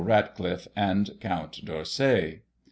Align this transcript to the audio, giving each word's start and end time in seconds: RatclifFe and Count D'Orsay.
RatclifFe 0.03 0.67
and 0.75 1.11
Count 1.19 1.63
D'Orsay. 1.63 2.39